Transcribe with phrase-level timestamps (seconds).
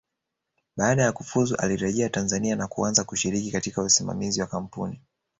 [0.77, 5.01] Baada ya kufuzu alirejea Tanzania na kuanza kushiriki katika usimamizi wa kampuni